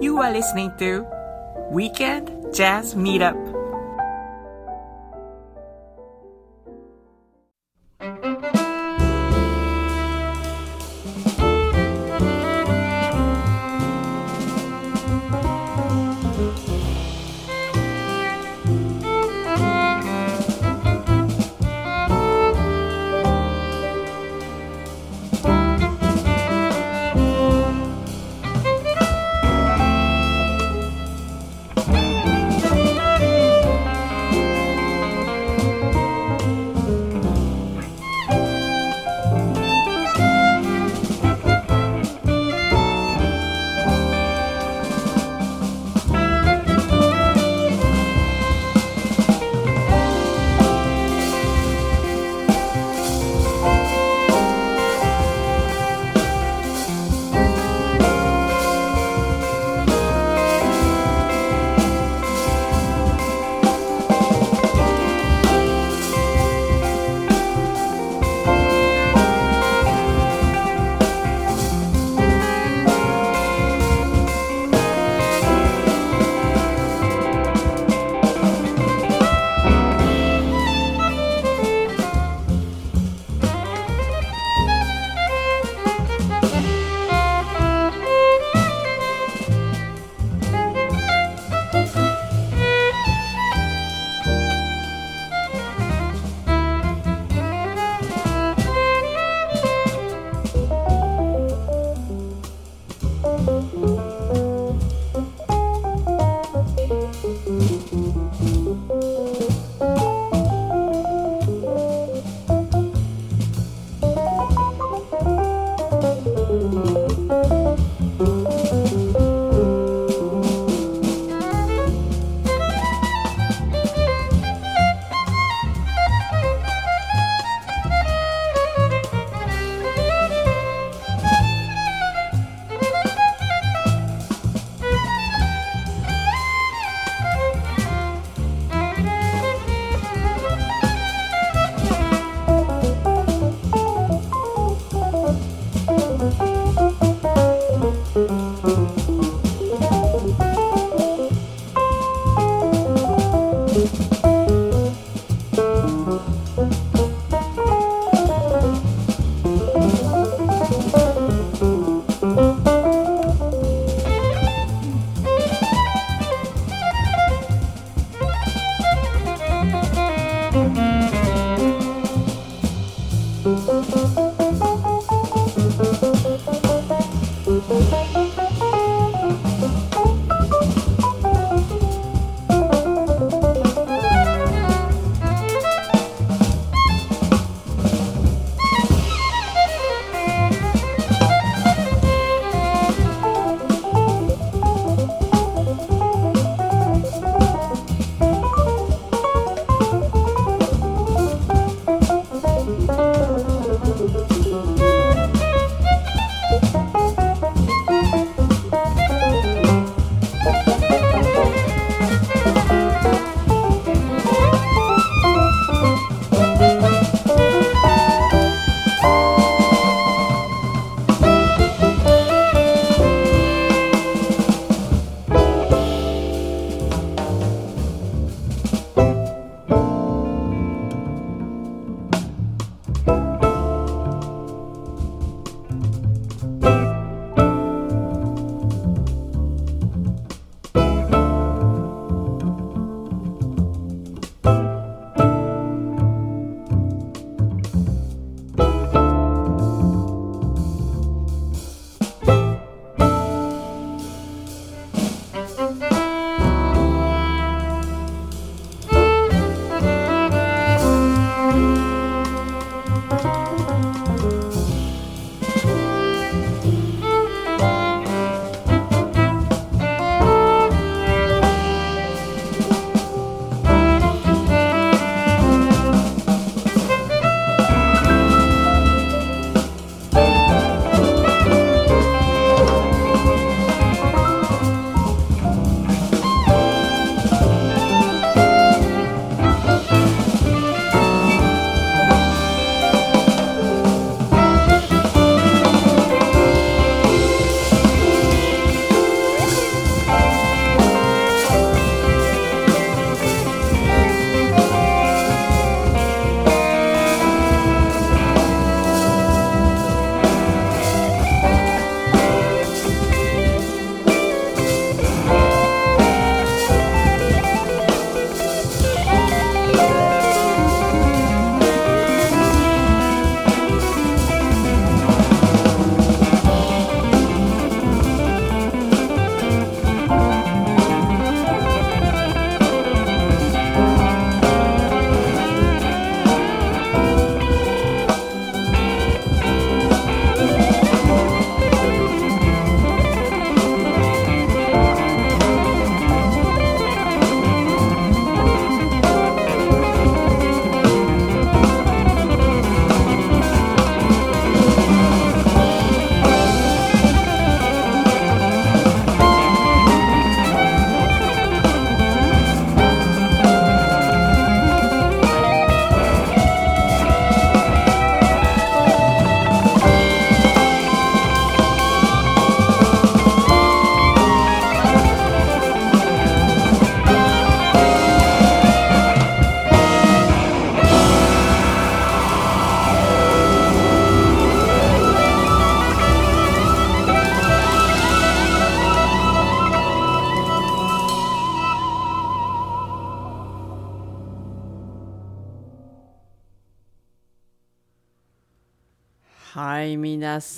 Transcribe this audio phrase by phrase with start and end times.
[0.00, 1.04] You are listening to
[1.72, 3.57] Weekend Jazz Meetup.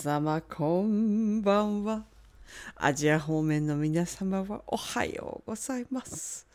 [0.00, 2.04] 様、こんばんは。
[2.76, 6.46] アジア方面の皆様はおはようございます。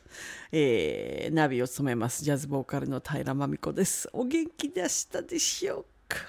[0.52, 4.10] えー、ナビを務めます、ジャズボーカルの平真美子です。
[4.14, 6.28] お元気でしたでしょうか？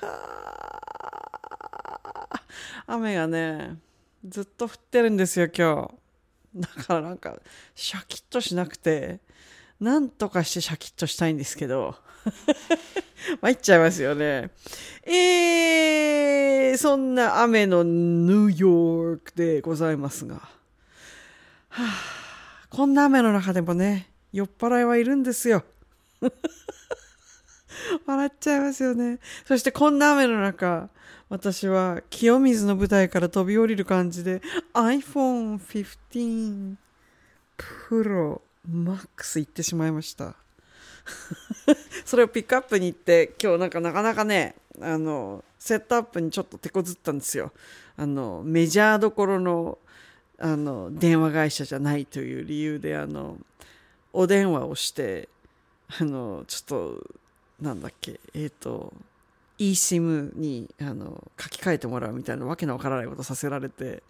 [2.87, 3.79] 雨がね、
[4.23, 5.91] ずっと降ってるんですよ、今
[6.55, 6.61] 日。
[6.61, 7.39] だからなんか、
[7.75, 9.21] シャキッとしなくて、
[9.81, 11.97] なんとかしてシャキッとしたいんですけど、
[13.41, 14.51] 参っちゃいますよね。
[15.05, 20.51] えー、そんな雨のニューヨークでございますが、は
[21.71, 25.65] あ、こんな雨の中でもね、酔っ払いはいるんですよ。
[28.07, 29.19] 笑っちゃいますよね。
[29.45, 30.89] そしてこんな雨の中、
[31.29, 34.41] 私は清水の舞台から飛び降りる感じで
[34.75, 36.77] iPhone 15
[37.59, 40.35] Pro Max 行ってしまいました。
[42.05, 47.53] それをピックアップに行って今日なんかなかなかねあのセットアップにちょっと手こずったんですよ。
[47.97, 49.79] あのメジャーどころの
[50.39, 53.39] あの電話会社じゃないという理由であの
[54.13, 55.29] お電話をして
[55.99, 57.05] あのちょっと
[57.61, 58.93] なんだっけえっ、ー、と
[59.59, 64.03] eSIM にあの書き換えてもらうみたいなわけのわからないことさせられて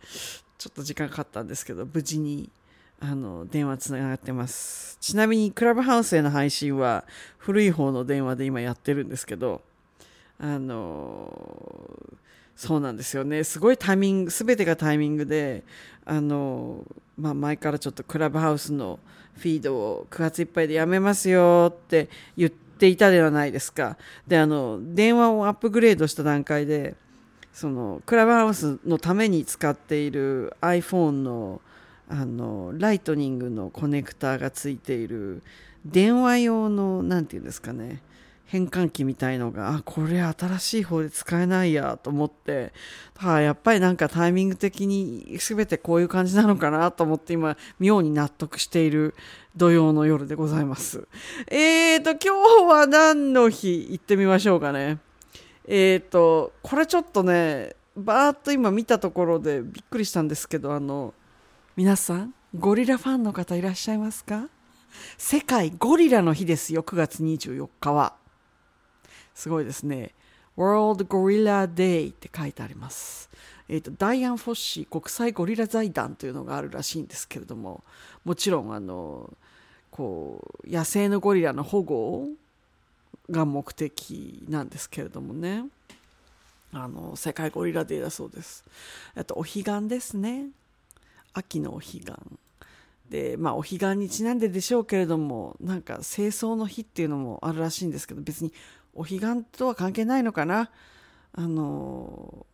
[0.58, 2.50] ちょっと時間かかったんですけど無事に
[3.00, 4.96] あの電話つながってます。
[5.00, 7.04] ちなみにクラブハウスへの配信は
[7.38, 9.62] 古い方の電話で今やってるんですけど
[10.38, 11.30] あの
[12.56, 13.44] そうなんですよね。
[13.44, 15.62] すごいタイミング全てがタイミングで
[16.06, 16.84] あの、
[17.18, 18.98] まあ、前からちょっとクラブハウスの
[19.34, 23.98] フィードを9月いっぱいでやめますよって言っていたではないですか。
[24.26, 26.94] であの電話をアップグレードした段階で
[27.52, 31.60] そのクラブハウスのために使っている iPhone の
[32.08, 35.42] あのライトニングのコネクターがついている
[35.84, 38.02] 電話用の何て言うんですかね
[38.46, 42.72] 変換器みたいのがあこれ新しい方で使えないやと思って。
[43.16, 49.14] はやっぱりなんかタイミング的に全てこういう感じなのかなと思って今妙に納得している
[49.56, 51.08] 土曜の夜でございます。
[51.48, 54.98] えーと今日は何の日行ってみましょうかね。
[55.66, 61.14] えーとこれちょっとねバーッと今見たところでびっくりしたんですけどあの
[61.76, 64.48] 皆さんゴリラファンの方いらっしゃいますか？
[65.18, 68.14] 世界ゴリラの日ですよ9月24日は。
[69.34, 70.14] すごいですね。
[70.56, 73.28] World Gorilla Day って書いてあります。
[73.68, 77.84] えーと、ダイアン・フォッシー国際ゴリラ財団というのがあるらしいんですけれども
[78.24, 79.34] もちろんあの
[79.90, 82.28] こう野生のゴリラの保護
[83.30, 85.66] が目的なんですけれどもね。
[86.72, 88.64] あの世界ゴリラデーだそうです。
[89.14, 90.46] あとお彼岸ですね。
[91.38, 92.04] 秋のお彼岸。
[93.10, 98.52] でまあお彼岸にちなんででしょうけれどもなんか清掃の日っていうのもあるらしいんですけど別に
[98.94, 100.70] お彼岸とは関係ないのかな？
[101.32, 102.46] あの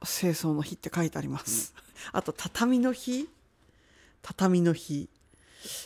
[0.00, 1.74] 清掃の日って書いてあります。
[2.12, 3.28] あと畳の日。
[4.22, 5.08] 畳の日。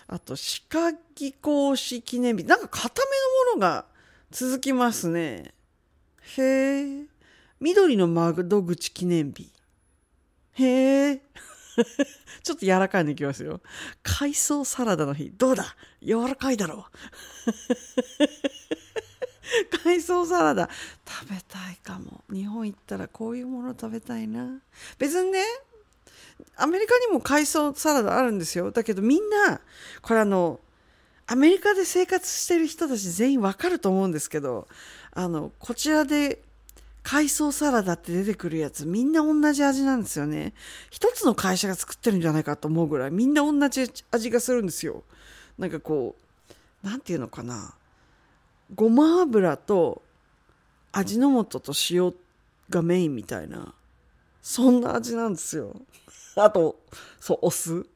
[0.06, 2.44] あと歯科技講師記念日。
[2.44, 3.02] なんか固
[3.50, 3.84] めのものが
[4.30, 5.52] 続きますね。
[6.38, 7.04] へえ
[7.60, 9.52] 緑の窓口記念日。
[10.54, 11.22] へえ
[12.42, 13.60] ちょっと柔らかいのいきますよ。
[14.02, 15.30] 海藻サラダの日。
[15.36, 15.76] どうだ？
[16.02, 17.52] 柔らかいだろう。
[19.84, 20.68] 海藻サラダ
[21.06, 22.24] 食べたいかも。
[22.30, 24.60] 日本行ったらこういうもの食べたいな。
[24.98, 25.44] 別にね、
[26.56, 28.70] アメリカにも海藻サラダあるんですよ。
[28.70, 29.60] だけどみんな、
[30.02, 30.60] これあの、
[31.26, 34.68] アメリカで生活してる人たち全員わかると思うんですけど、
[35.12, 36.40] あの、こちらで
[37.06, 40.54] 海藻サラダって出てくるやつみんな同じ味なんですよね。
[40.90, 45.04] 一つの会社が作ってるんじゃないかと思うぐらいみんな同じ味がするんですよ。
[45.56, 46.16] なんかこ
[46.82, 47.74] う、なんていうのかな。
[48.74, 50.02] ごま油と
[50.90, 52.12] 味の素と塩
[52.68, 53.72] がメインみたいな、
[54.42, 55.80] そんな味なんですよ。
[56.34, 56.80] あと、
[57.20, 57.86] そう、お酢。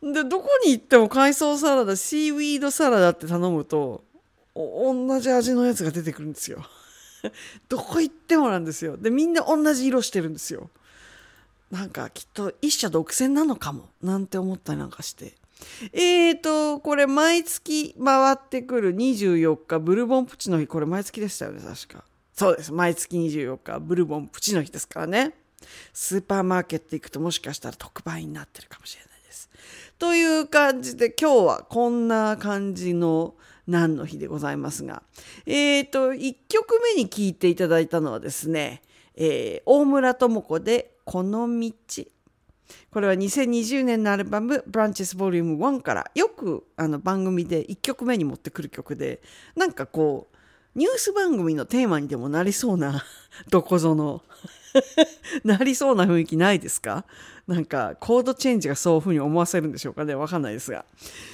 [0.00, 4.04] で、どこに行っても海藻サラダ、シーウィードサラダって頼むと、
[4.60, 6.64] 同じ味のやつが出てくるんですよ。
[7.68, 8.96] どこ行ってもなんですよ。
[8.96, 10.70] で、みんな同じ色してるんですよ。
[11.70, 15.34] なんかきっと一社独占なのかも、なんて思ったりなんかして。
[15.92, 22.04] えーと、これ毎月回ってくる24日、ブルボンプチの日、これ毎月でしたよね、確か。
[22.32, 22.72] そうです。
[22.72, 25.34] 毎月24日、ブルボンプチの日ですからね。
[25.92, 29.50] スーパーマーケット行くともしかしたら特売になってるかもしれないです。
[29.98, 33.34] という感じで今日はこんな感じの
[33.66, 35.02] 何の日でございますが、
[35.46, 38.82] えっ、ー、と、1曲目に聴いていただいたのはですね、
[39.16, 41.72] えー、大村智子でこの道。
[42.92, 49.20] これは2020年のアルバム Branches Vol.1 からよくあの番組で1曲目に持ってくる曲で
[49.56, 50.36] なんかこう
[50.76, 53.04] ニュース番組のテーマにでもなりそうな、
[53.50, 54.22] どこぞの、
[55.44, 57.04] なりそうな雰囲気ないですか？
[57.46, 60.14] なんか、コードチェンジがそういうふうに思わせるんでしょうかね？
[60.14, 60.84] わかんないですが。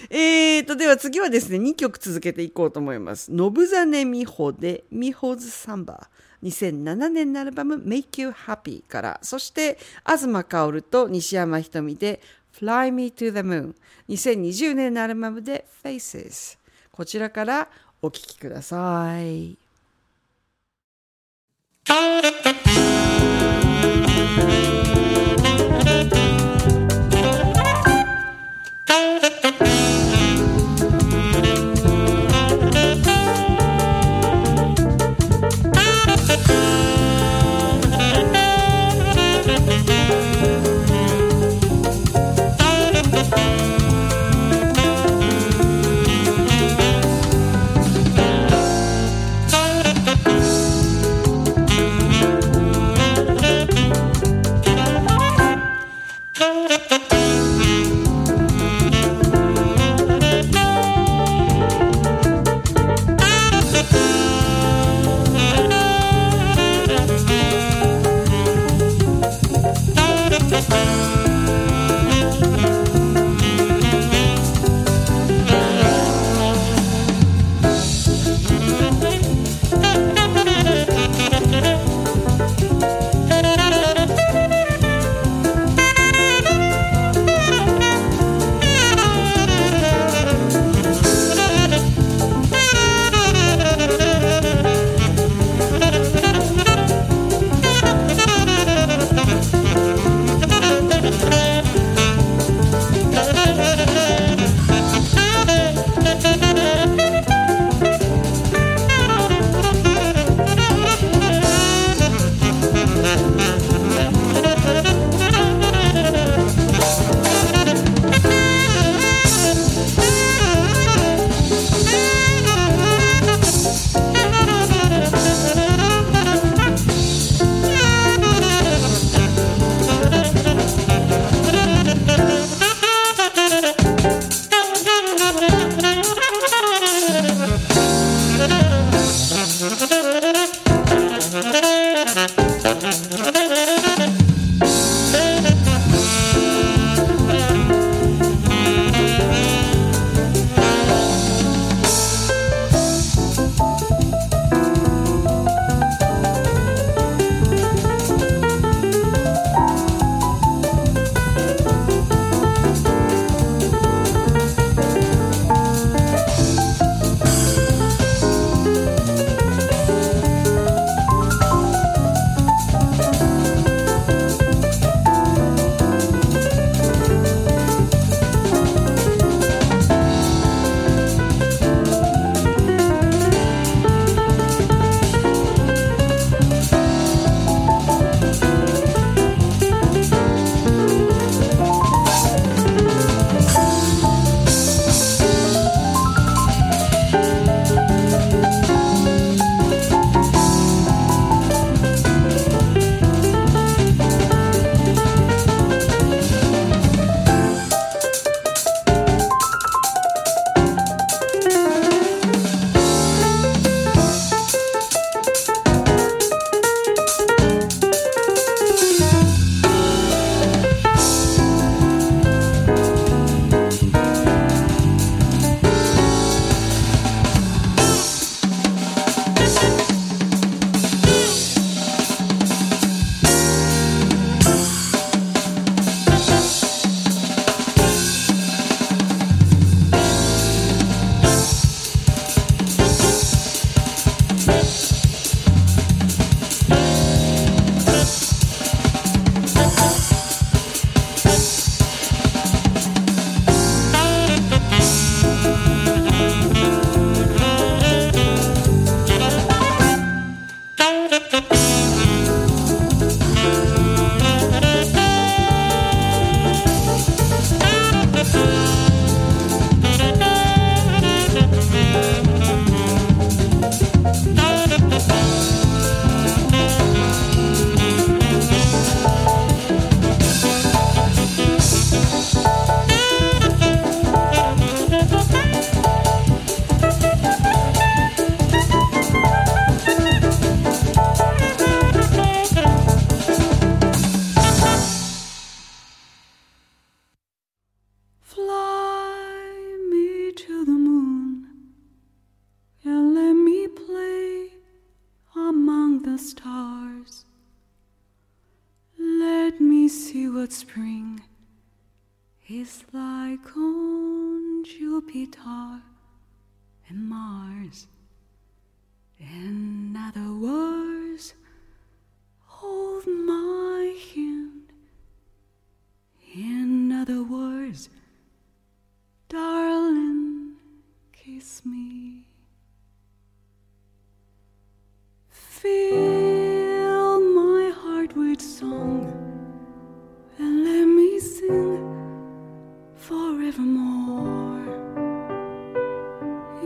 [0.08, 3.30] えーと、では次はですね、2曲続けていこうと思います。
[3.32, 6.08] ノブザネミホで、ミホズサンバ。
[6.42, 12.20] 2007年のアルバム Make You Happy から、そして東薫と西山ひとみで
[12.58, 13.74] Fly Me to the Moon。
[14.08, 16.58] 2020年のアルバムで Faces。
[16.92, 17.68] こちらから
[18.00, 19.56] お聴きください。
[23.26, 23.65] Thank you.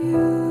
[0.01, 0.50] You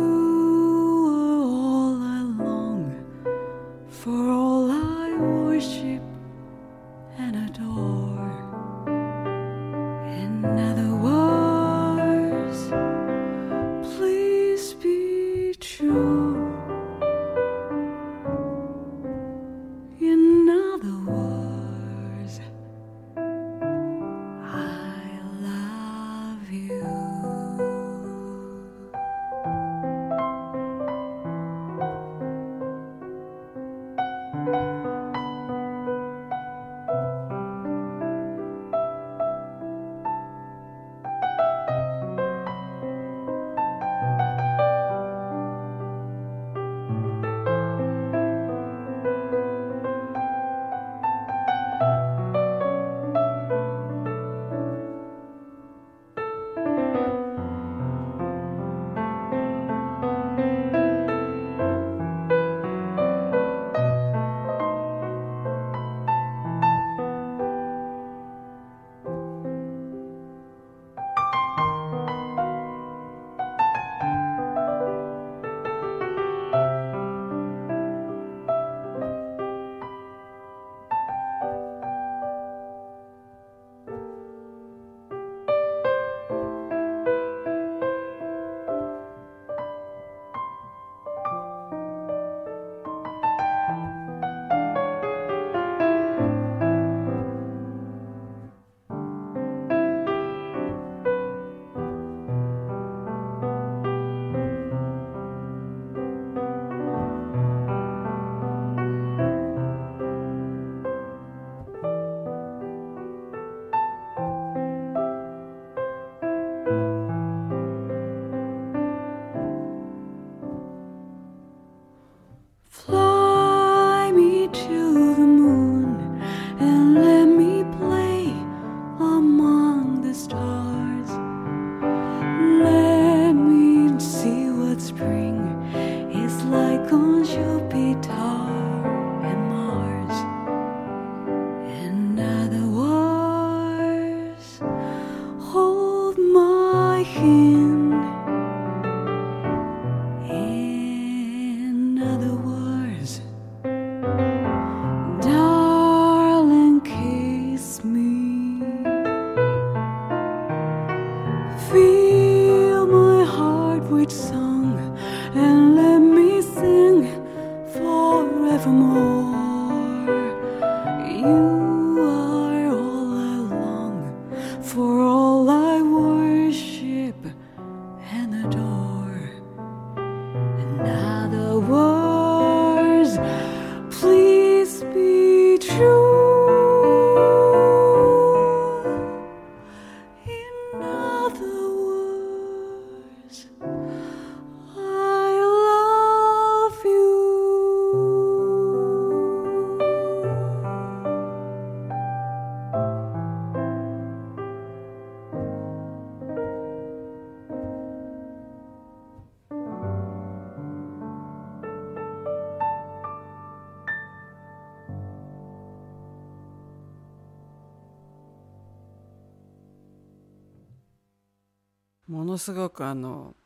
[222.51, 223.37] すごくあの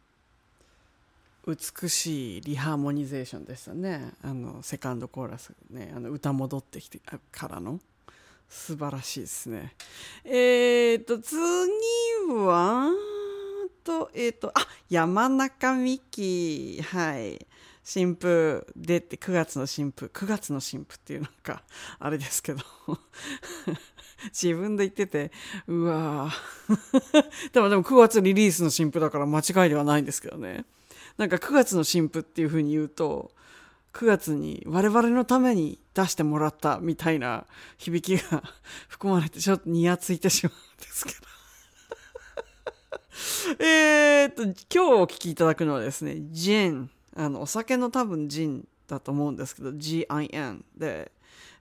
[1.47, 4.13] 美しいリハーモニゼーションでしたね。
[4.23, 5.93] あのセカンドコーラスね。
[5.95, 7.81] あの歌戻ってきてからの。
[8.49, 9.75] 素晴らしいですね。
[10.25, 11.39] えっ、と次
[12.31, 12.89] は
[13.85, 17.47] とえっ、とあ山中美希はい。
[17.83, 21.63] 新譜出て9月の新譜9月の新譜っていうなんか
[21.99, 22.63] あれですけど。
[24.33, 25.33] 自分で言ってて
[25.67, 27.51] うわー。
[27.53, 30.65] でもでも9月リリースの新譜だから間違いではないんですけどね。
[31.17, 33.31] なんか9月の新譜っていうふうに言うと
[33.93, 37.47] 9月に我々のために出してもらったみたいな
[37.79, 38.43] 響きが
[38.89, 41.19] 含まれてちょっとニヤついてしまうんですけど。
[43.61, 46.91] えっと、今日お聴きいただくのはですね、ジン。
[47.17, 51.13] あの、お酒の多分ジンだと思うんですけど、G-I-N で、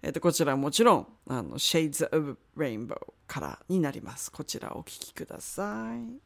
[0.06, 4.30] えっ、と、こちらもちろん、あの、Shades of Rainbow からになります。
[4.30, 6.20] こちらお聴きください。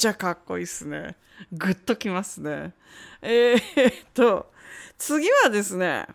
[0.00, 1.14] ちゃかっこいいっすね。
[1.52, 2.72] グッときますね。
[3.20, 4.50] えー、っと、
[4.96, 6.06] 次はですね、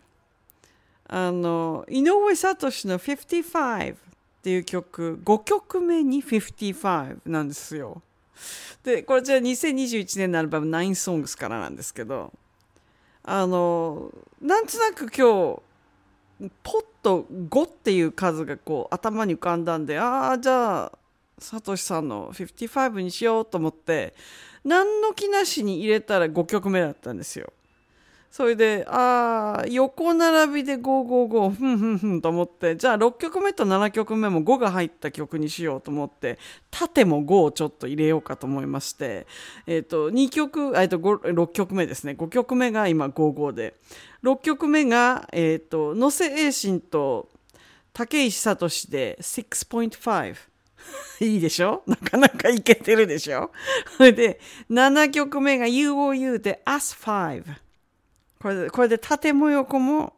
[1.08, 2.56] あの、井上聡
[2.88, 3.98] の55っ
[4.41, 8.02] ていう曲、5曲目に55なんですよ。
[8.84, 12.34] で、これじゃあ2021年のアルバム9 Songs からなんですけど、
[13.24, 15.62] あの、なんとなく今
[16.41, 20.91] 日、ポッと5っていう数がこう頭に浮かんだんで、ああ、じゃあ、
[21.38, 24.13] サトシさんの55にしようと思って、
[24.63, 27.52] 何の気なしに入れたら5曲目だったんですよ。
[28.36, 36.38] それで、ああ、横並びで555、ふんふんふんと思って、じゃあ6曲目と7曲目も5が入った曲にしようと思って、
[36.69, 39.26] 縦も5をちょっと入れようかと思いまして、
[39.67, 42.13] えっ、ー、と、2曲、えっ、ー、と、6曲目ですね。
[42.19, 43.76] 5曲目が今55で、
[44.21, 47.30] 6曲目が、えっ、ー、と、野瀬栄信と
[47.93, 50.55] 竹石聡で6.5。
[51.21, 51.84] いいでしょ？
[51.88, 53.52] なかなかいけてるでしょ？
[53.98, 57.43] それで、7曲目が UOU で As5。
[58.41, 60.13] これで、これで縦も横も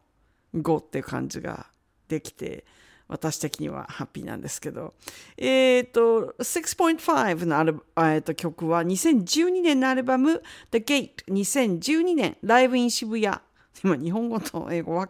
[0.56, 1.67] 5っていう感じが
[2.08, 2.65] できて、
[3.08, 4.93] 私的にはハッピーなんですけど。
[5.38, 13.38] えっ、ー、と、6.5のアル、えー、と曲は2012年のアルバム The Gate 2012年ライブイン渋谷。
[13.84, 15.08] 今日本語と英語は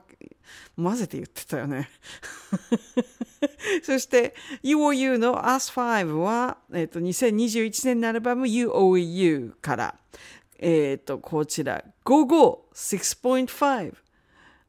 [0.75, 1.89] 混ぜて言ってたよね。
[3.83, 9.95] そして UOU の As5 は、えー、と2021年のアルバム UOU から
[10.59, 13.93] えっ、と、こちら、55、6.5、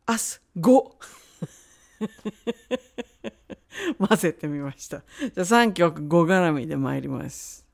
[0.07, 0.93] 明日5。
[4.09, 4.99] 混ぜてみました。
[4.99, 7.67] じゃあ3曲5絡みで参ります。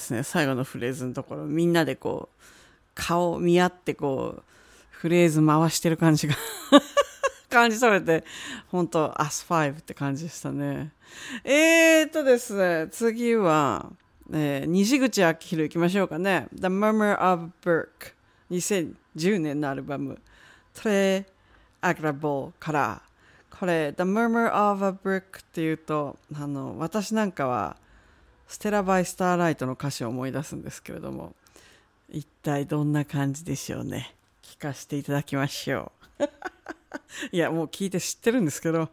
[0.00, 0.22] ですね。
[0.22, 2.42] 最後のフレーズのところ、みんなでこう、
[2.94, 4.42] 顔見合ってこう、
[4.90, 6.34] フレーズ回してる感じが
[7.48, 8.24] 感じ取れて、
[8.68, 10.92] 本当アス5って感じでしたね。
[11.44, 13.92] えーっとですね、次は、
[14.32, 16.48] えー、西口明宏行きましょうかね。
[16.54, 18.14] The Murmur of Burke。
[18.50, 20.18] 2010年のアルバム。
[20.72, 21.26] トレ
[21.80, 23.02] アグラボーから、
[23.58, 27.76] これ、The Murmur of a Brook っていうと、あの、私なんかは、
[28.50, 31.36] ステラ・バイ・スターライトの歌詞を思い出すんですけれども、
[32.08, 34.16] 一体どんな感じでしょうね。
[34.42, 36.24] 聞かせていただきましょう。
[37.30, 38.90] いや、もう聞いて知ってるんですけど。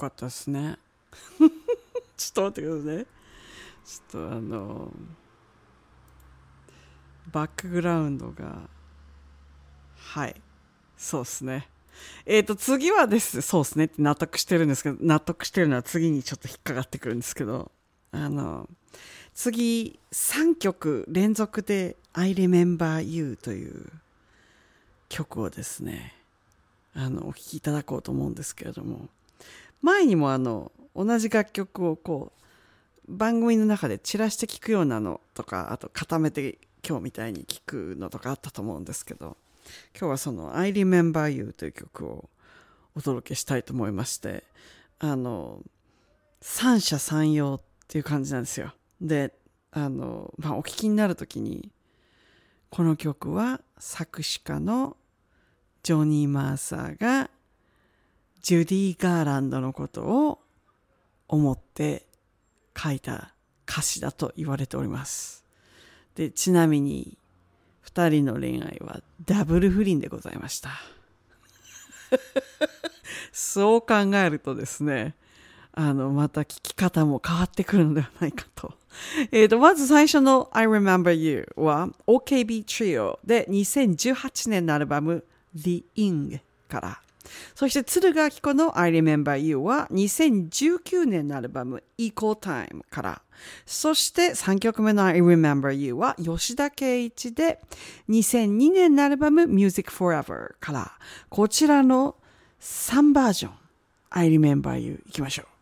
[0.00, 0.78] かったですね。
[2.16, 3.06] ちょっと待ってくださいね。
[3.84, 4.92] ちょっとあの
[7.32, 8.68] バックグラウンドが
[9.96, 10.40] はい。
[10.96, 11.68] そうですね。
[12.26, 13.84] えっ、ー、と次はですそうですね。
[13.84, 17.70] って納得してるんですけど納得してるのは次にちょっと引っかかってくるんですけど
[18.12, 18.68] あの
[19.34, 23.90] 次3曲連続で「I Remember You」という
[25.08, 26.14] 曲をですね
[26.94, 29.08] あのお聴きいただこうと思うんですけれども
[29.82, 32.40] 前にもあの同じ楽曲をこう
[33.16, 39.36] 番組の中で散らして聴くようなのとかあと固めて今日みたいに聴くのとかあったと思うんですけど
[39.98, 42.30] 今日はその「I Remember You」という曲を
[42.94, 44.44] お届けしたいと思いまして
[44.98, 45.62] あの
[46.40, 48.72] 三者三様っていう感じなんですよ。
[49.00, 49.34] で
[49.72, 51.70] あの、まあ、お聴きになる時に
[52.70, 54.96] この曲は作詞家の
[55.82, 57.30] ジョニー・マーサーが
[58.42, 60.38] ジュディ・ガーランドのことを
[61.28, 62.06] 思って
[62.76, 63.34] 書いた
[63.68, 65.44] 歌詞だと言われております。
[66.14, 67.18] で、ちなみに
[67.80, 70.70] 二人の恋愛はダブル不倫でございました。
[73.32, 75.14] そう考えるとですね、
[75.72, 78.74] あの、また聞き方も変わってくるのではないかと。
[79.30, 85.24] えっ、と、まず最初の I Remember You は OKB Trio で2018年のアルバム
[85.54, 87.02] The Ing から。
[87.54, 93.22] そして鶴ヶ明子の I Remember You は2019年のアルバム Equal Time から。
[93.64, 97.60] そして3曲目の I Remember You は吉田圭一で
[98.08, 100.92] 2002年のアルバム Music Forever から。
[101.28, 102.16] こちらの
[102.60, 103.52] 3バージョン
[104.10, 105.59] I Remember You いきましょう。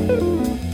[0.00, 0.69] Música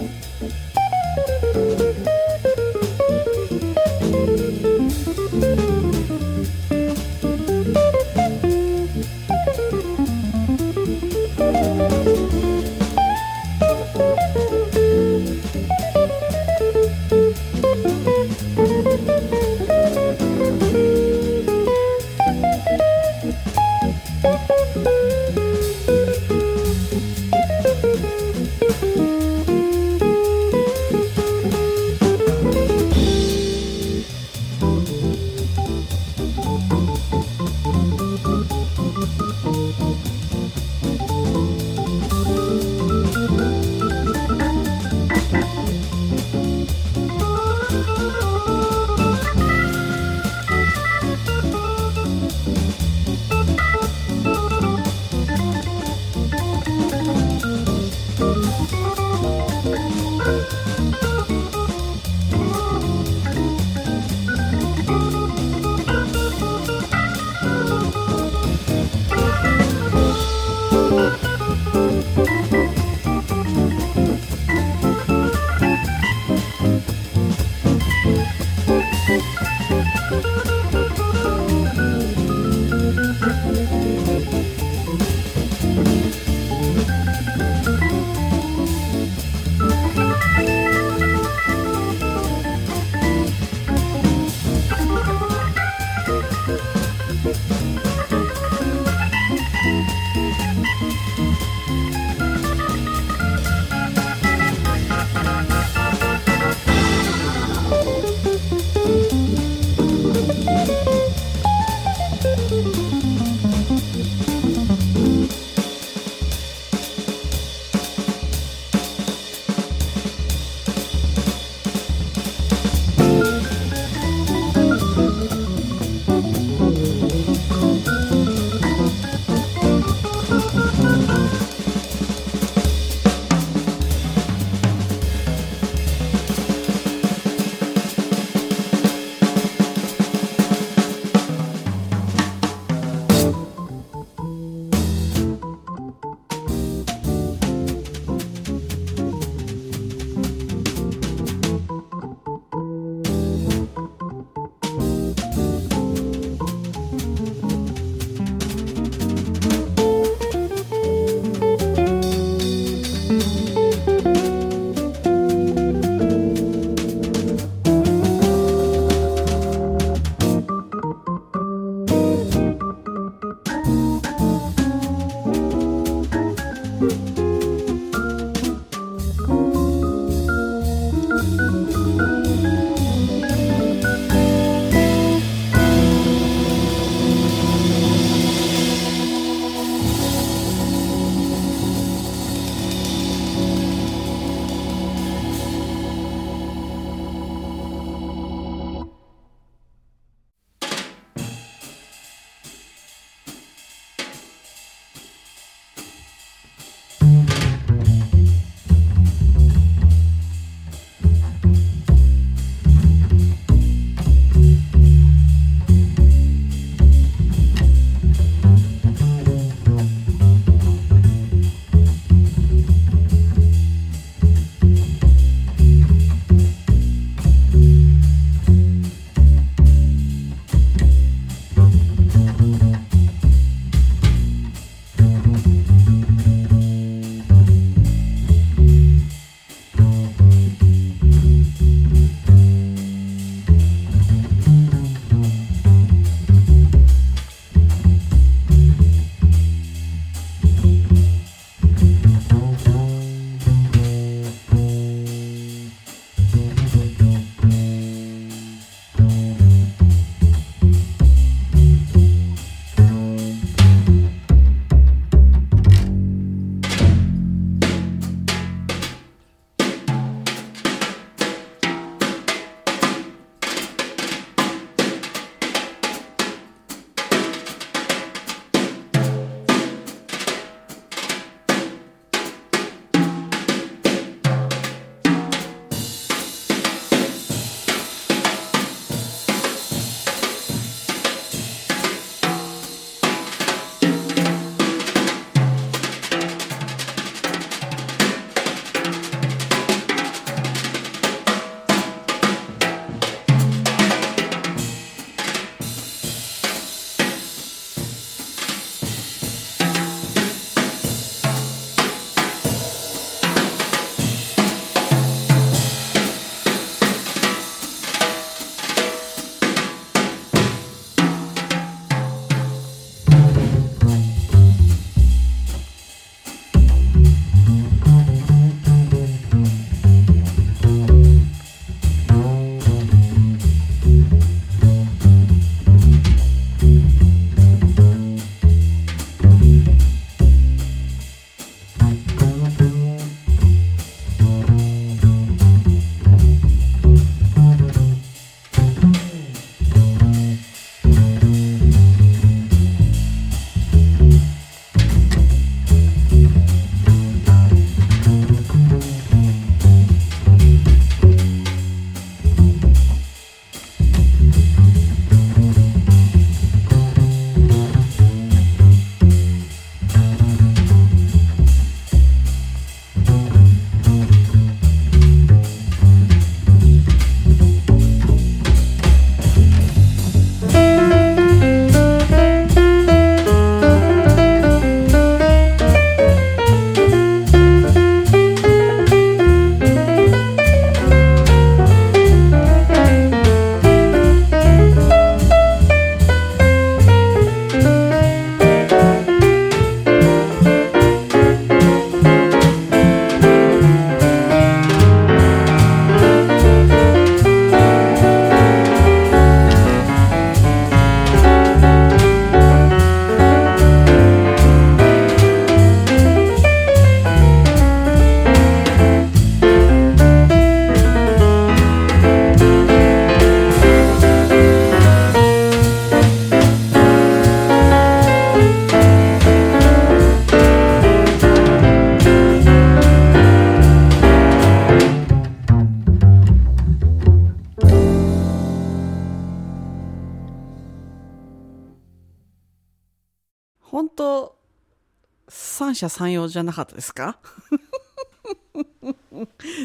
[445.76, 447.18] 者三様じゃなかったですか？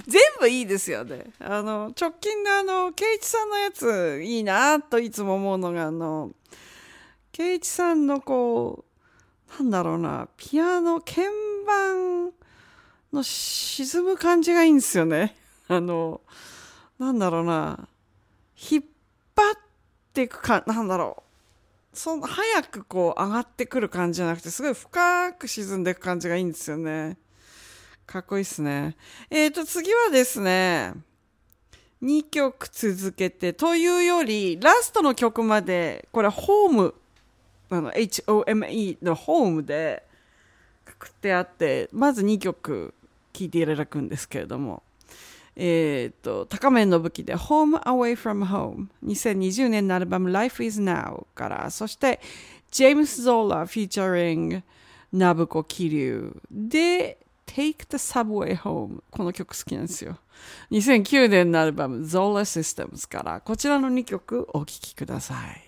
[0.07, 1.31] 全部いいですよね。
[1.39, 6.31] あの、直近のあの、ケイチさんのやついいなといつも思うのが、あの、
[7.31, 8.85] ケイチさんのこ
[9.59, 11.23] う、なんだろうな、ピアノ、鍵
[11.65, 12.31] 盤
[13.13, 15.35] の沈む感じがいいんですよね。
[15.67, 16.21] あの、
[16.99, 17.87] なんだろうな、
[18.71, 18.83] 引っ
[19.35, 19.55] 張っ
[20.13, 21.30] ていくか、なんだろう。
[21.93, 27.17] その早くこう上がってくる感じじゃなくてすごい深く沈んでいく感じがいいんですよね。
[28.05, 28.95] かっこいいっすね。
[29.29, 30.93] えっ、ー、と次はですね、
[32.01, 36.95] 2曲続けてというよりラストの曲までこれホーム
[37.69, 40.03] あの HOME のホームで
[40.83, 42.93] くくってあってまず2曲
[43.33, 44.83] 聴いていただくんですけれども
[45.63, 52.19] え、ー、と、高面の武器で Home Away from Home 2020年のアルバム Life is Now から、そして
[52.71, 54.63] ジェームス・ゾーラ featuring
[55.13, 60.17] ナブコ・キリュウで Take the Subway Home この曲好きなんですよ。
[60.71, 65.61] 2009年のアルバム Zola Systems からこちらの2曲お聴きください。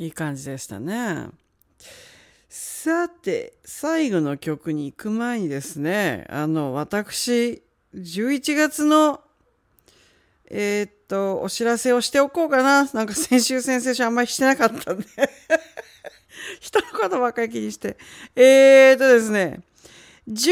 [0.00, 1.26] いい感じでしたね。
[2.48, 7.62] さて、最後の曲に行く前にですね、あの、私、
[7.94, 9.20] 11月の、
[10.50, 12.90] えーっと、お知らせをしておこうかな。
[12.94, 15.04] なんか 先週、先々週あんまりしてなかったんで。
[16.60, 17.98] 人のことばっかり気にして。
[18.34, 19.60] えーっとですね、
[20.28, 20.42] 11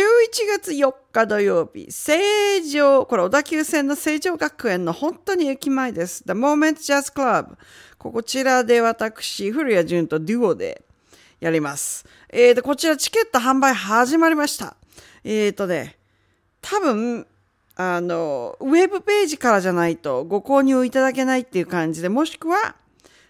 [0.49, 6.25] 月4日土曜日、成城、これ小田急線の成城学園の本当に駅前です。
[6.25, 7.57] The Moment Jazz Club。
[7.99, 10.83] こちらで私、古谷淳とデュオで
[11.41, 12.07] やります。
[12.31, 14.75] えーと、こちらチケット販売始まりました。
[15.23, 15.99] えーとね、
[16.63, 17.27] 多分、
[17.77, 22.75] あの、ウェブページからじゃないとご購入いただけないっていう感じで、もしくは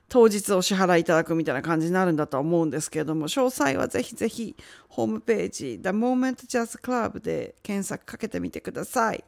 [0.09, 4.57] 当日お支払いいただくみたいな感じになるんだと思うんですけれども、詳細はぜひぜひ
[4.89, 9.23] ホームページ The Moment Jazz Club で検索かけてみてください。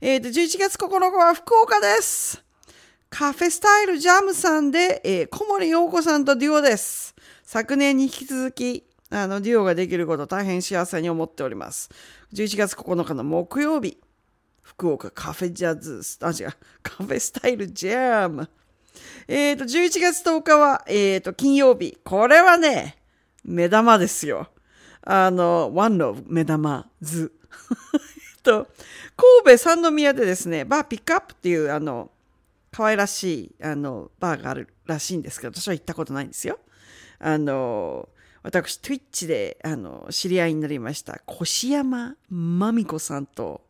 [0.00, 2.42] えーと、11月9日は福岡です。
[3.10, 7.14] カフェスタイルジャムさんで、えー、小森陽子さんとデュオです。
[7.44, 11.90] 昨年に引き続き、あの、デュオができること大変幸せに思っております。
[12.32, 14.00] 11月9日の木曜日、
[14.62, 18.48] 福岡カフェジャズ、あ、違う、カフェスタイルジャム。
[19.28, 21.98] えっ、と、11月10日は、えっ、と、金曜日。
[22.04, 22.96] これはね、
[23.44, 24.48] 目玉ですよ。
[25.02, 27.32] あの、One of 目玉図。
[28.42, 28.68] と、
[29.44, 32.10] 神戸三宮でですね、バーピックアップっていう、あの、
[32.70, 36.58] 可愛らしい、あの、バーがあるらしいんですけど、私は行ったことないんですよ。
[37.18, 38.08] あの、
[38.42, 43.62] 私、Twitch で、あの、知り合いになりました、越山まみこさんと、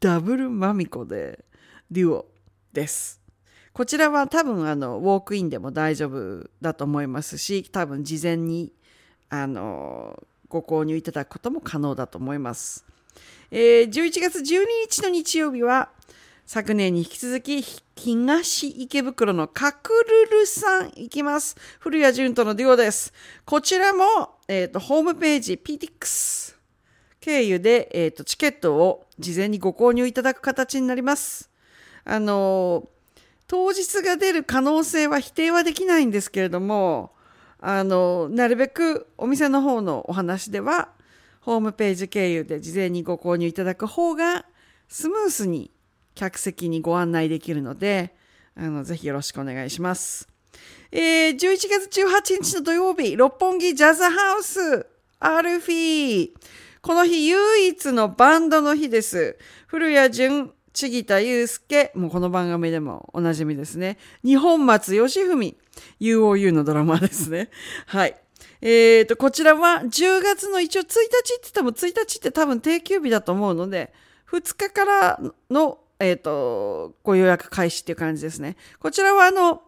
[0.00, 1.44] ダブルまみこで、
[1.90, 2.26] デュオ
[2.72, 3.21] です。
[3.72, 8.70] こちらは多分、あの、ウォークインでも大丈夫だと思いますし、多分、事前に、
[9.30, 12.84] あの、ご購入いただくことも可能だと思います。
[13.50, 15.88] えー11月12日の日曜日は、
[16.44, 17.64] 昨年に引き続き、
[17.96, 19.90] 東池袋のカク
[20.30, 21.56] ルルさん行きます。
[21.78, 23.14] 古谷淳とのデュオです。
[23.46, 26.56] こちらも、えっ、と、ホームページ PTX
[27.20, 31.48] 経由で、えっ、と、チケットを事前にご購入いただく形になります。
[32.04, 32.86] あの、
[33.52, 37.12] 当日が出る可能性は否定はできないんですけれども、
[37.60, 40.88] あの、なるべくお店の方のお話では、
[41.42, 44.46] ホームページ経由で事前にご購入いただく方が、
[44.88, 45.70] スムースに
[46.14, 48.14] 客席にご案内できるので、
[48.56, 50.30] あの、ぜひよろしくお願いします。
[50.90, 51.38] えー、11
[51.88, 54.86] 月18日の土曜日、六本木ジャズハウス、
[55.20, 56.30] アルフィー。
[56.80, 59.36] この日唯一のバンドの日です。
[59.66, 63.98] 古谷淳、千木田祐介、もうこの番組でもおなじみですね。
[64.24, 65.54] 日本松義文、
[66.00, 67.50] UOU のドラマですね。
[67.86, 68.16] はい。
[68.62, 71.02] えーと、こちらは10月の一応1日って
[71.42, 73.92] 言っても1日って多分定休日だと思うので、
[74.30, 75.20] 2日から
[75.50, 78.56] の、えーと、ご予約開始っていう感じですね。
[78.78, 79.62] こちらはあの、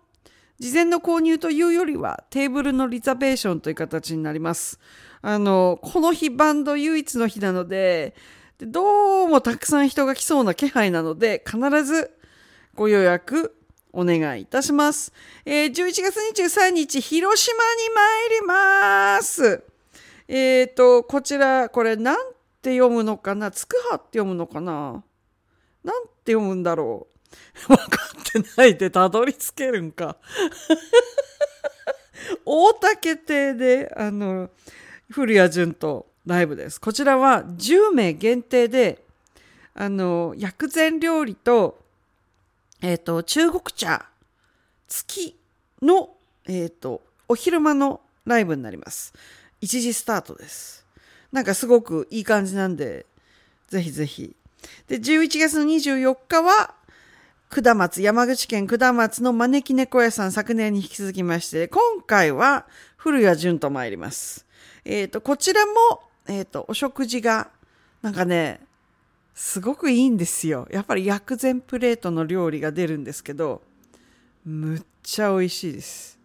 [0.59, 4.79] 事前の購入というよりはテーブルのリザベーションという形になります。
[5.21, 8.15] あの、この日バンド唯一の日なの、で
[8.67, 12.11] どうもたくさん人が来そうな気配なので、必ず
[12.75, 13.55] ご予約
[13.93, 15.13] お願いいたします。
[15.45, 17.61] えー11月23日、広島に
[17.95, 19.63] 参ります。
[20.29, 22.17] えっ、と、こちら、これ、なん
[22.63, 23.51] て読むのかな？
[23.51, 25.05] つくはって読むのかな？
[25.85, 27.09] なんて読むんだろ
[27.69, 27.69] う？
[27.69, 27.83] 分か
[28.19, 30.17] ってないでたどり着けるんか。
[32.47, 34.49] 大竹亭で、あの、
[35.11, 36.81] 古谷淳とライブです。
[36.81, 39.05] こちらは10名限定で、
[39.75, 41.79] あの、薬膳料理と、
[42.81, 44.07] えっ、と、中国茶
[44.89, 45.37] 付き
[45.83, 46.11] の、
[46.47, 49.13] えっ、と、お昼間のライブになります。
[49.63, 50.87] 1時スタートです。
[51.33, 53.07] なんかすごくいい感じなんで、
[53.69, 54.35] ぜひぜひ。
[54.89, 56.75] で、11月の24日は、
[57.51, 64.47] 下松、山口県下松の招き猫屋さん、昨年に引き続きまして、今回は古谷淳と参ります。
[64.85, 65.73] えっ、と、こちらも、
[66.29, 67.51] えっ、と、お食事が、
[68.03, 68.61] なんかね、
[69.35, 70.67] すごくいいんですよ。
[70.71, 73.63] やっぱり薬膳プレートの料理が出るんですけど、
[74.45, 76.19] むっちゃ美味しいです。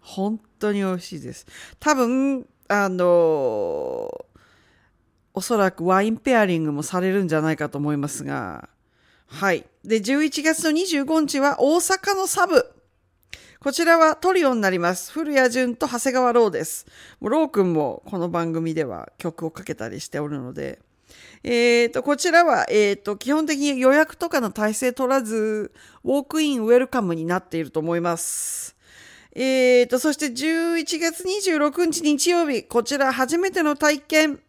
[0.00, 1.46] 本当に美味しいです。
[1.78, 3.04] 多分、あの
[5.34, 8.68] おそらくワインペアリングもされるんじゃないかと思いますが、
[9.26, 9.64] はい。
[9.82, 12.66] で、11月の25日は大阪のサブ。
[13.62, 15.12] こちらはトリオになります。
[15.12, 16.84] 古谷淳と長谷川ローです。
[17.20, 20.80] もうロー君もこの番組では曲をかけたりしておるので、
[21.44, 25.70] えっ、と、こちらは、えっ、と、基本的に予約とかの体制取らず、
[26.02, 28.74] ウォークインウェルカムになっていると思います。
[29.32, 34.40] えっ、と、そして11月26日日曜日、こちら初めての体験。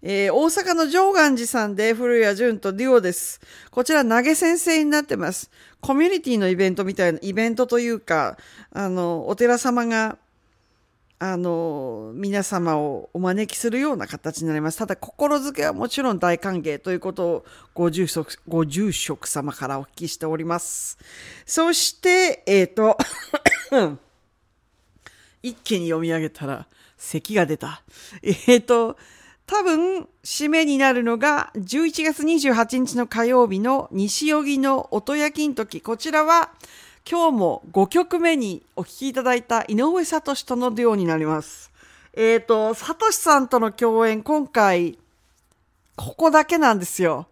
[0.00, 3.40] えー大阪の上岸寺さんで古谷淳とデュオです。
[3.72, 5.50] こちら投げ先生になってます。
[5.80, 8.36] コミュニティのイベントみたいな、イベントというか、
[8.72, 10.16] あの、お寺様が、
[11.18, 14.78] あの、皆様をお招きするような形になります。
[14.78, 17.44] ただ、心づけはもちろん大歓迎ということを
[17.74, 20.96] ご住職、ご住職様からお聞きしております。
[21.44, 22.96] そして、えっ、と、
[25.42, 27.82] 一気に読み上げたら咳が出た。
[28.22, 28.96] えっ、と、
[29.48, 35.80] 多分、締めになるのが11月28日の火曜日の西荻の音焼きん時。
[35.80, 36.50] こちらは
[37.10, 41.72] 今日も5曲目にお聴きいただいた井上聡とのデュオになります。
[42.12, 44.98] えっ、と、聡さんとの共演今回
[45.96, 47.26] ここだけなんですよ。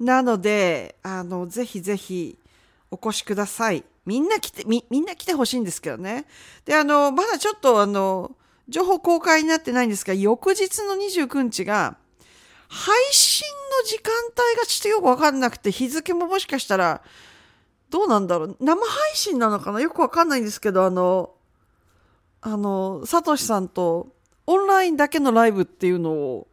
[0.00, 2.38] なので、あの、ぜひぜひ
[2.90, 3.84] お越しください。
[4.06, 6.24] みんな来て、み、みんな来てほしいんですけどね。
[6.64, 8.34] で、あの、まだちょっとあの、
[8.68, 11.96] 情報公開になってないんですが、翌日の29日が、
[12.68, 13.46] 配信
[13.82, 17.02] の時間帯がちょっとよくわかんなくて、日付ももしかしたら、
[17.90, 18.56] どうなんだろう。
[18.58, 19.80] 生配信なのかな？
[19.80, 21.30] よくわかんないんですけどあの
[22.40, 24.08] あのサトシさんと
[24.48, 26.48] オンラインだけのライブっていうのを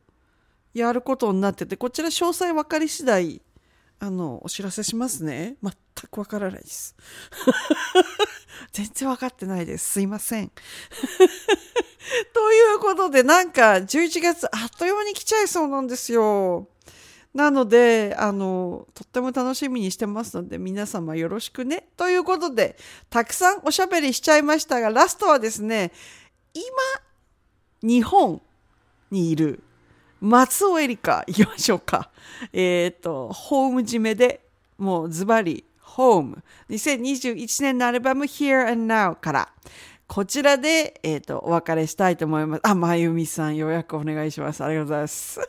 [0.76, 3.42] やることになっててこちら詳細分かり次第
[4.00, 5.56] あのお知らせしますね。
[5.96, 6.96] 全くわからないです
[8.72, 10.52] 全然分かってないですすいません
[12.34, 16.68] ということでなんか11月あっという間に来ちゃいそうなんですよ
[17.34, 21.88] なので、あの、とっても楽しみにしてますので、皆様よろしくね。
[21.96, 22.76] ということで、
[23.10, 25.94] たくさんおしゃべりしちゃいましたが、ラストはですね、
[26.54, 26.66] 今、
[27.82, 28.42] 日本
[29.12, 29.64] にいる
[30.20, 32.12] 松尾エリカ、行きましょうか。
[32.52, 34.42] えっ、と、ホーム締めで、
[34.78, 36.44] もうズバリ、ホーム。
[36.70, 39.50] 2021年のアルバム Here and Now から、
[40.08, 42.62] こちらで、えっ、と、お別れしたいと思います。
[42.64, 44.64] あ、まゆみさん、予約お願いします。
[44.64, 45.40] ありがとうございます。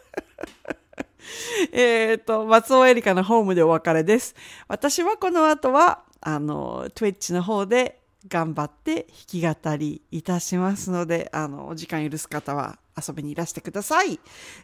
[1.72, 4.34] えっと、松尾エリカのホームでお別れです。
[4.66, 9.06] 私はこの後は、あの、Twitch の方で頑張って
[9.40, 14.18] 弾き語りいたしますので、あの、お時間許す方は遊びにいらしてください。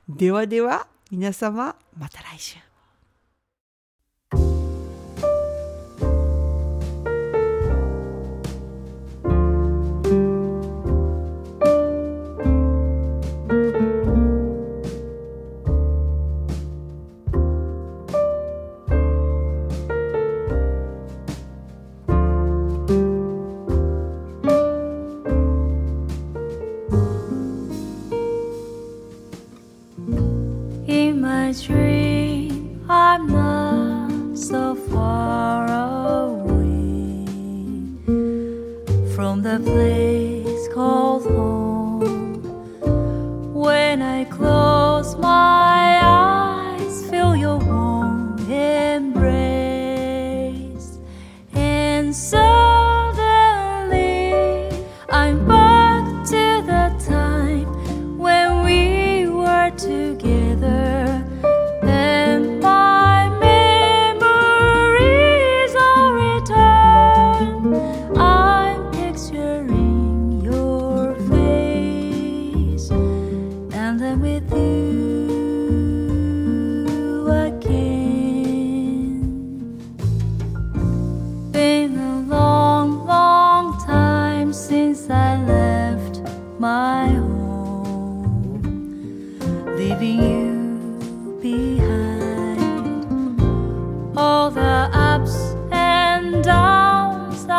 [0.08, 2.56] ではでは、皆様、また来週。
[31.48, 35.66] My dream, I'm not so far
[36.26, 37.24] away
[39.14, 40.07] from the place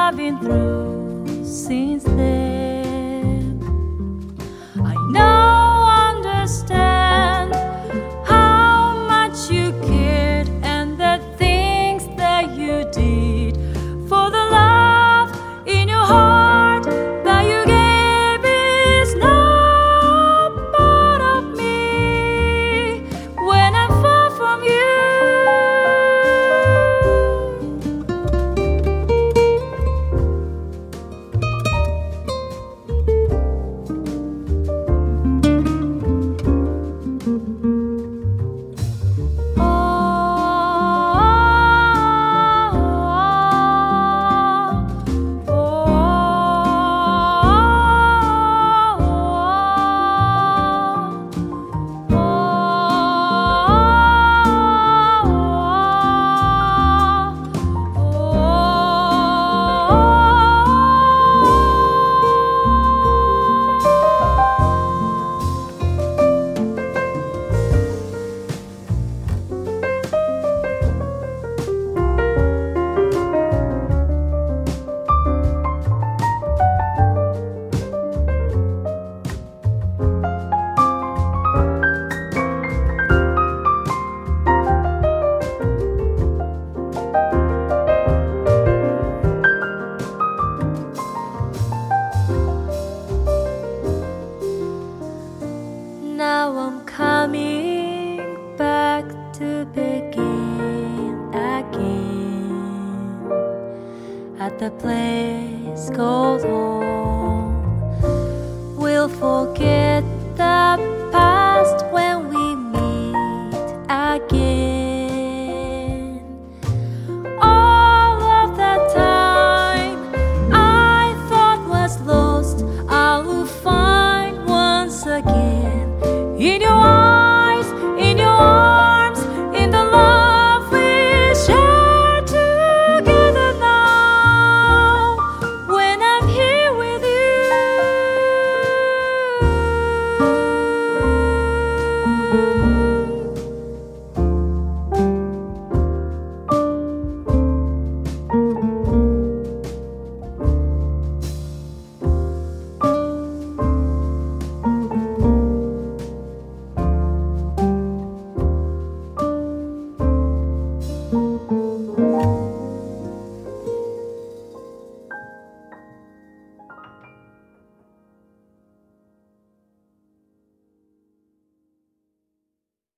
[0.09, 2.78] I've been through since then.